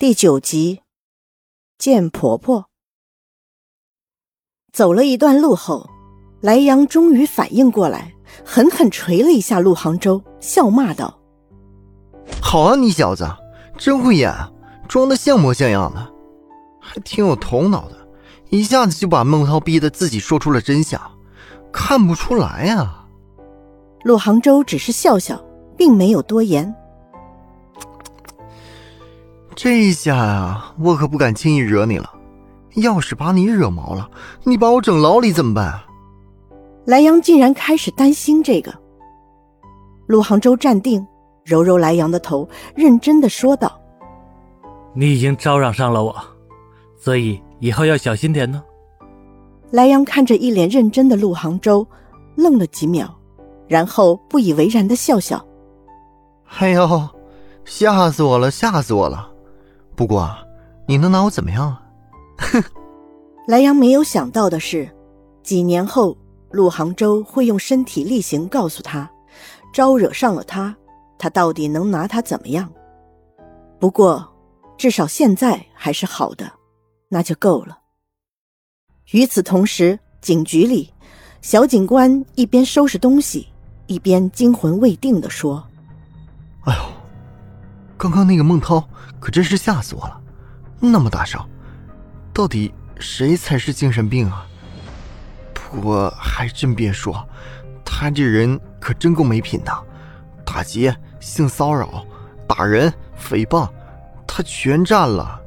[0.00, 0.82] 第九集，
[1.76, 2.66] 见婆婆。
[4.72, 5.90] 走了一段路后，
[6.40, 8.14] 莱阳终于反应过来，
[8.44, 11.18] 狠狠捶了一下陆杭州，笑骂道
[12.40, 13.28] ：“好啊，你小子
[13.76, 14.32] 真会演，
[14.88, 16.14] 装的像模像样的，
[16.80, 18.08] 还挺有头脑的，
[18.50, 21.00] 一下子就把孟涛逼得自己说出了真相，
[21.72, 23.08] 看不出来啊。”
[24.06, 25.44] 陆杭州只是笑笑，
[25.76, 26.72] 并没有多言。
[29.60, 32.08] 这下啊，我可不敢轻易惹你了。
[32.76, 34.08] 要是把你惹毛了，
[34.44, 35.80] 你把我整牢里怎么办？
[36.84, 38.72] 莱阳竟然开始担心这个。
[40.06, 41.04] 陆杭州站定，
[41.44, 43.76] 揉揉莱阳的头，认真的说道
[44.94, 46.14] ：“你已经招惹上了我，
[46.96, 48.62] 所以以后要小心点呢。”
[49.72, 51.84] 莱阳看着一脸认真的陆杭州，
[52.36, 53.12] 愣了几秒，
[53.66, 55.44] 然后不以为然的笑笑
[56.60, 57.08] ：“哎呦，
[57.64, 59.28] 吓死我了，吓死我了！”
[59.98, 60.32] 不过，
[60.86, 61.82] 你能拿我怎么样啊？
[62.38, 62.62] 哼！
[63.48, 64.88] 莱阳没有想到的是，
[65.42, 66.16] 几年后
[66.52, 69.10] 陆杭州会用身体力行告诉他，
[69.74, 70.76] 招惹上了他，
[71.18, 72.72] 他到底能拿他怎么样？
[73.80, 74.24] 不过，
[74.76, 76.48] 至少现在还是好的，
[77.08, 77.76] 那就够了。
[79.10, 80.94] 与此同时，警局里，
[81.42, 83.48] 小警官一边收拾东西，
[83.88, 85.66] 一边惊魂未定的说
[86.66, 86.82] ：“哎呦！”
[87.98, 90.20] 刚刚那个孟涛可真是吓死我了，
[90.78, 91.44] 那么大声，
[92.32, 94.46] 到底谁才是精神病啊？
[95.52, 97.28] 不过还真别说，
[97.84, 99.72] 他这人可真够没品的，
[100.46, 102.06] 打劫、性骚扰、
[102.46, 103.68] 打人、诽谤，
[104.28, 105.40] 他全占了。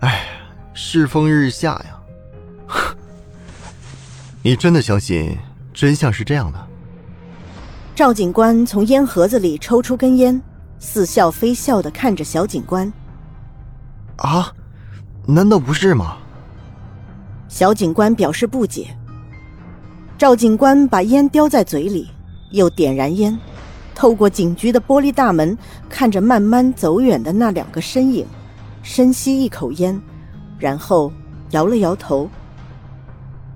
[0.00, 0.26] 哎，
[0.74, 1.98] 世风日下呀！
[4.42, 5.36] 你真的相信
[5.72, 6.68] 真相是这样的？
[7.96, 10.40] 赵警官从烟盒子里抽出根烟。
[10.78, 12.92] 似笑非笑的看着小警官，
[14.16, 14.52] 啊，
[15.26, 16.18] 难道不是吗？
[17.48, 18.94] 小警官表示不解。
[20.16, 22.08] 赵警官把烟叼在嘴里，
[22.50, 23.38] 又点燃烟，
[23.94, 25.56] 透过警局的玻璃大门，
[25.88, 28.26] 看着慢慢走远的那两个身影，
[28.82, 30.00] 深吸一口烟，
[30.58, 31.12] 然后
[31.50, 32.28] 摇了摇头。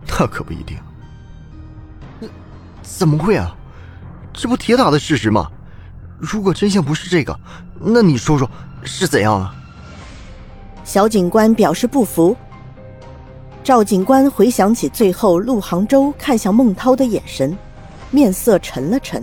[0.06, 0.76] 那可不一定。
[2.82, 3.56] 怎么会啊？
[4.32, 5.50] 这不铁打的事实吗？
[6.22, 7.36] 如果真相不是这个，
[7.80, 8.48] 那你说说
[8.84, 9.52] 是怎样啊？
[10.84, 12.36] 小警官表示不服。
[13.64, 17.58] 赵警官回想起最后陆杭州看向孟涛的眼神，
[18.12, 19.20] 面色沉了沉，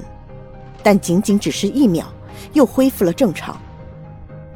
[0.84, 2.06] 但仅仅只是一秒，
[2.52, 3.58] 又恢复了正常。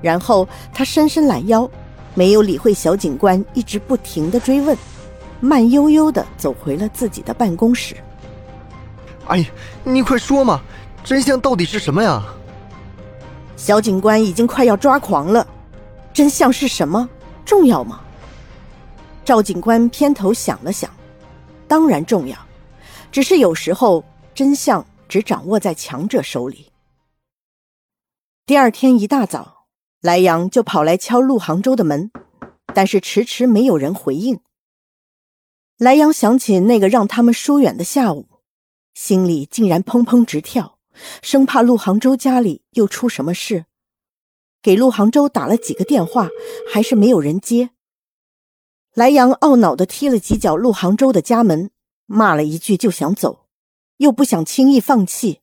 [0.02, 1.70] 然后他伸伸懒腰，
[2.14, 4.78] 没有理会小警官一直不停的追问，
[5.40, 7.96] 慢悠悠的走回了自己的办公室。
[9.28, 9.46] 哎呀，
[9.86, 10.62] 你快说嘛！
[11.04, 12.24] 真相到底是什么呀？
[13.58, 15.46] 小警官已经快要抓狂了。
[16.14, 17.10] 真相是什么？
[17.46, 18.02] 重要吗？
[19.26, 20.90] 赵警官偏头想了想，
[21.68, 22.38] 当然重要。
[23.12, 24.04] 只是有时候
[24.34, 26.72] 真相只掌握在强者手里。
[28.46, 29.66] 第二天一大早，
[30.02, 32.12] 莱阳就跑来敲陆杭州的门，
[32.74, 34.40] 但是迟迟没有人回应。
[35.78, 38.28] 莱阳想起那个让他们疏远的下午，
[38.94, 40.73] 心里竟然砰砰直跳。
[41.22, 43.66] 生怕陆杭州家里又出什么事，
[44.62, 46.30] 给陆杭州打了几个电话，
[46.72, 47.72] 还是没有人接。
[48.94, 51.72] 莱阳懊恼地踢了几脚陆杭州的家门，
[52.06, 53.46] 骂了一句就想走，
[53.98, 55.40] 又不想轻易放弃。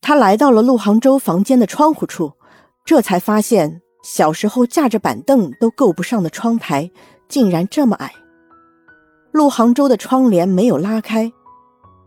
[0.00, 2.32] 他来到了陆杭州房间的窗户处，
[2.84, 6.90] 这才发现小时候架着板凳都够不上的窗台
[7.28, 8.10] 竟然这么矮。
[9.32, 11.30] 陆杭州的窗帘没有拉开。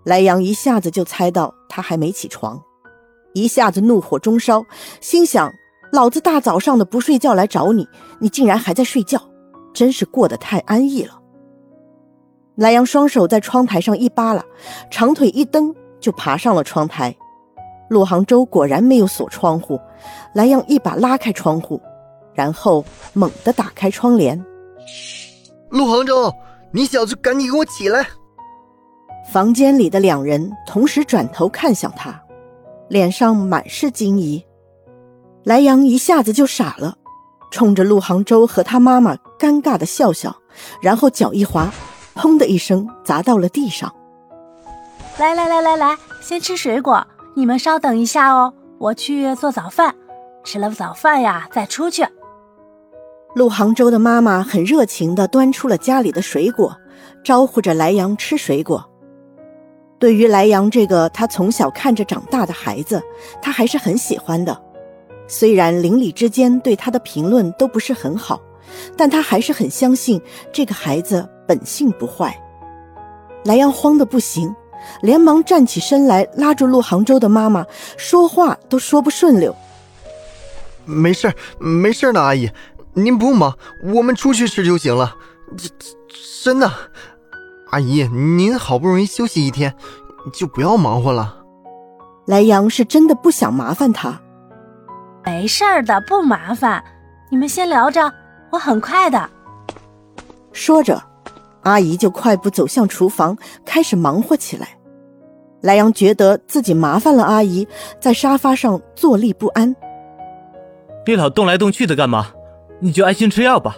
[0.04, 2.62] 莱阳一下子就猜到他还没起床，
[3.34, 4.62] 一下子怒火中烧，
[5.00, 5.50] 心想：
[5.94, 7.88] 老子大早上的不睡觉来找你，
[8.20, 9.18] 你竟然还在睡觉，
[9.74, 11.18] 真是过得太安逸了。
[12.56, 14.44] 莱阳双手在窗台上一扒拉，
[14.90, 17.16] 长腿一蹬就爬上了窗台。
[17.90, 19.80] 陆杭州果然没有锁窗户，
[20.36, 21.82] 莱阳一把拉开窗户，
[22.34, 22.84] 然后
[23.14, 24.38] 猛地打开窗帘。
[25.70, 26.34] 陆杭州，
[26.74, 28.06] 你小子赶紧给我起来！
[29.30, 32.22] 房间里的两人同时转头看向他，
[32.90, 34.44] 脸上满是惊疑。
[35.44, 36.96] 莱阳一下子就傻了，
[37.50, 40.36] 冲着陆杭州和他妈妈尴尬的笑笑，
[40.82, 41.72] 然后脚一滑，
[42.16, 43.94] 砰的一声砸到了地上。
[45.18, 49.96] 来来来来来，先吃水果，你们稍等一下哦，我去做早饭，
[50.44, 52.06] 吃了早饭呀再出去。
[53.34, 56.76] 陆杭州的妈妈很热情地端出了家里的水果，
[57.24, 58.91] 招呼着莱阳吃水果。
[60.02, 63.00] 对于莱阳这个他从小看着长大的孩子，
[63.40, 64.60] 他还是很喜欢的，
[65.28, 68.42] 虽然邻里之间对他的评论都不是很好，
[68.98, 70.20] 但他还是很相信
[70.52, 72.36] 这个孩子本性不坏。
[73.46, 74.52] 莱阳慌得不行，
[75.04, 77.64] 连忙站起身来，拉住陆杭州的妈妈，
[77.96, 79.56] 说话都说不顺溜。
[80.84, 82.50] 没事没事呢，阿姨，
[82.96, 83.56] 您不用忙，
[83.94, 85.16] 我们出去吃就行了。
[85.56, 85.72] 真
[86.44, 86.72] 真的，
[87.72, 89.74] 阿姨，您好不容易休息一天，
[90.34, 91.38] 就不要忙活了。
[92.28, 94.22] 莱阳是真的不想麻烦他。
[95.24, 96.84] 没事的，不麻烦，
[97.30, 98.12] 你们先聊着，
[98.52, 99.30] 我很快的。
[100.52, 101.02] 说着，
[101.62, 104.68] 阿姨就快步走向厨房，开始忙活起来。
[105.62, 107.66] 莱阳觉得自己麻烦了阿姨，
[108.02, 109.74] 在沙发上坐立不安。
[111.06, 112.28] 别老动来动去的干嘛？
[112.80, 113.78] 你就安心吃药吧。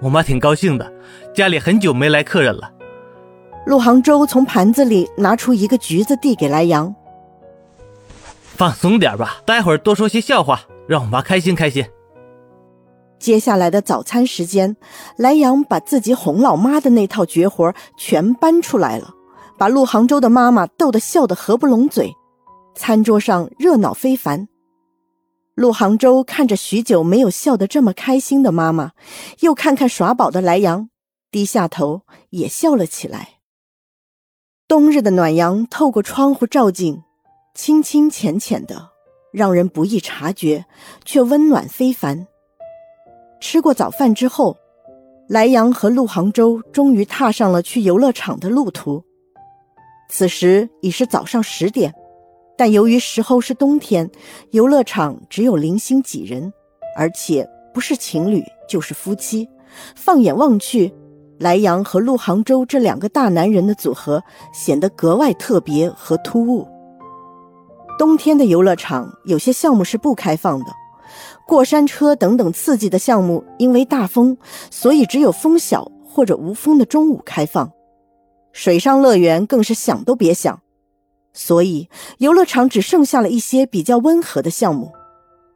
[0.00, 0.92] 我妈挺高兴的，
[1.34, 2.70] 家里很久没来客人了。
[3.66, 6.94] 陆杭州从盘子里拿出一个橘子递给莱阳。
[8.44, 11.84] 放松点吧，待会儿多说些笑话，让我妈开心开心。
[13.18, 14.76] 接下来的早餐时间，
[15.16, 19.12] 莱阳把自己哄老妈的那套绝活全搬出来了，
[19.58, 22.14] 把陆杭州的妈妈逗得笑得合不拢嘴。
[22.76, 24.46] 餐桌上热闹非凡。
[25.56, 28.92] 陆杭州看着许久没有笑得这么开心的妈妈，
[29.40, 30.88] 又看看耍宝的莱阳，
[31.32, 33.30] 低下头也笑了起来。
[34.76, 37.02] 冬日的暖阳透过窗户照进，
[37.54, 38.90] 清清浅浅的，
[39.32, 40.66] 让人不易察觉，
[41.02, 42.26] 却温暖非凡。
[43.40, 44.54] 吃过早饭之后，
[45.30, 49.02] 莱阳和陆杭州终于踏上了去游乐场的路途。
[50.10, 51.94] 此时已是早上十点。
[52.54, 54.10] 但由于时候是冬天，
[54.50, 56.52] 游乐场只有零星几人，
[56.98, 59.48] 而且不是情侣就是夫妻。
[59.94, 60.92] 放眼望去，
[61.38, 64.22] 莱阳和陆杭州这两个大男人的组合
[64.52, 66.66] 显得格外特别和突兀。
[67.98, 70.66] 冬天的游乐场有些项目是不开放的，
[71.46, 74.36] 过山车等等刺激的项目因为大风，
[74.70, 77.70] 所以只有风小或者无风的中午开放。
[78.52, 80.60] 水上乐园更是想都别想。
[81.34, 84.90] 所以，游乐场只剩下了一些比较温和的项目，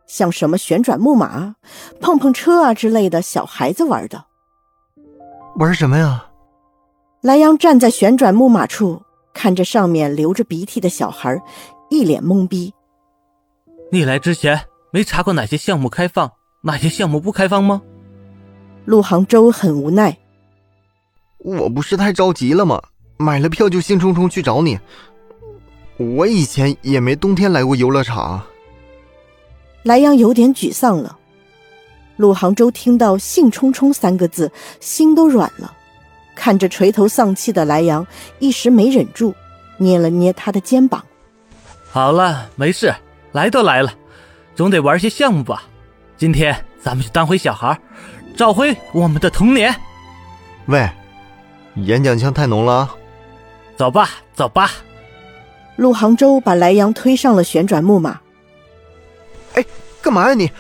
[0.07, 1.55] 像什么旋转木马、
[2.01, 4.27] 碰碰车啊之类的小孩子玩的。
[5.61, 6.25] 玩什么呀？
[7.21, 9.03] 莱阳站在旋转木马处，
[9.35, 11.39] 看着上面流着鼻涕的小孩，
[11.91, 12.73] 一脸懵逼。
[13.93, 14.59] 你来之前
[14.91, 17.83] 没查过哪些项目开放，哪些项目不开放吗？
[18.87, 20.17] 陆杭州很无奈。
[21.41, 22.83] 我不是太着急了吗？
[23.19, 24.79] 买了票就兴冲冲去找你。
[25.99, 28.43] 我以前也没冬天来过游乐场。
[29.83, 31.19] 莱阳有点沮丧了。
[32.21, 35.75] 陆杭州听到“兴冲冲”三个字，心都软了。
[36.35, 38.07] 看着垂头丧气的莱阳，
[38.39, 39.35] 一时没忍住，
[39.79, 41.03] 捏了捏他的肩膀。
[41.91, 42.95] 好了，没事，
[43.33, 43.91] 来都来了，
[44.55, 45.63] 总得玩些项目吧。
[46.19, 47.81] 今天咱们就当回小孩，
[48.37, 49.75] 找回我们的童年。
[50.67, 50.87] 喂，
[51.77, 52.91] 演讲腔太浓了。
[53.79, 54.71] 走吧，走吧。
[55.77, 58.21] 陆杭州把莱阳推上了旋转木马。
[59.55, 59.65] 哎，
[60.03, 60.51] 干嘛呀你？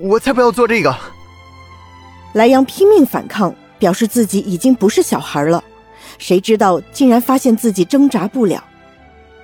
[0.00, 0.96] 我才不要做这个！
[2.32, 5.62] 莱阳拼命反抗，表示自己已经不是小孩了。
[6.18, 8.64] 谁知道竟然发现自己挣扎不了。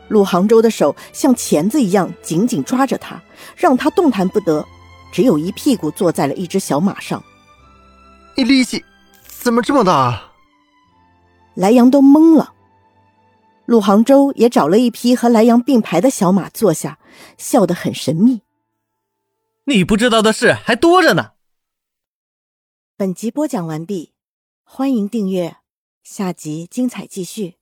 [0.09, 3.21] 陆杭州的手像钳子一样紧紧抓着他，
[3.57, 4.65] 让他动弹不得，
[5.13, 7.23] 只有一屁股坐在了一只小马上。
[8.37, 8.85] 你力气
[9.27, 10.23] 怎么这么大？
[11.55, 12.53] 莱阳都懵了。
[13.65, 16.99] 陆杭州也找了一匹和莱阳并排的小马坐下，
[17.37, 18.43] 笑得很神秘。
[19.69, 21.33] 你不知道的事还多着呢。
[22.97, 24.15] 本集播讲完毕，
[24.63, 25.57] 欢迎订阅，
[26.05, 27.57] 下集精彩继续。